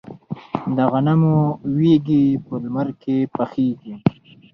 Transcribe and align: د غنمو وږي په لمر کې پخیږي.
د 0.75 0.77
غنمو 0.91 1.37
وږي 1.77 2.23
په 2.45 2.53
لمر 2.63 2.87
کې 3.01 3.17
پخیږي. 3.35 3.95